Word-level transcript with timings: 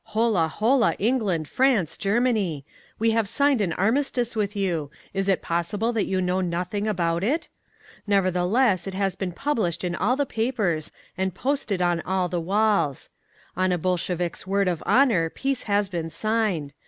Hola, 0.17 0.47
hola, 0.47 0.95
England, 0.97 1.47
France, 1.47 1.95
Germany! 1.95 2.65
We 2.97 3.11
have 3.11 3.29
signed 3.29 3.61
an 3.61 3.71
armistice 3.73 4.35
with 4.35 4.55
you! 4.55 4.89
Is 5.13 5.29
it 5.29 5.43
possible 5.43 5.93
that 5.93 6.07
you 6.07 6.21
know 6.21 6.41
nothing 6.41 6.87
about 6.87 7.23
it? 7.23 7.49
Nevertheless, 8.07 8.87
it 8.87 8.95
has 8.95 9.15
been 9.15 9.31
published 9.31 9.83
in 9.83 9.93
all 9.93 10.15
the 10.15 10.25
papers 10.25 10.91
and 11.15 11.35
posted 11.35 11.83
on 11.83 12.01
all 12.01 12.29
the 12.29 12.41
walls. 12.41 13.11
On 13.55 13.71
a 13.71 13.77
Bolshevik's 13.77 14.47
word 14.47 14.67
of 14.67 14.81
honour, 14.87 15.29
Peace 15.29 15.65
has 15.69 15.87
been 15.87 16.09
signed. 16.09 16.73